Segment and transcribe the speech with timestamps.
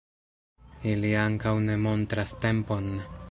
[0.93, 2.93] Ili ankaŭ ne montras tempon.